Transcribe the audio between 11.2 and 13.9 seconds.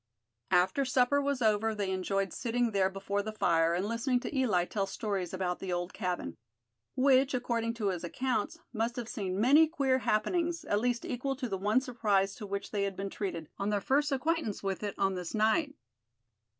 to the one surprise to which they had been treated, on their